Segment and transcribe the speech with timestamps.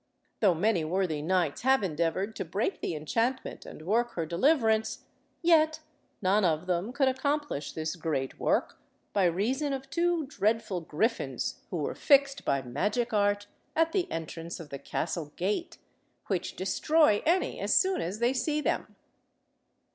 [0.39, 5.03] Though many worthy knights have endeavoured to break the enchantment and work her deliverance,
[5.43, 5.81] yet
[6.23, 8.79] none of them could accomplish this great work,
[9.13, 13.45] by reason of two dreadful griffins who were fixed by magic art
[13.75, 15.77] at the entrance of the castle gate,
[16.25, 18.95] which destroy any as soon as they see them.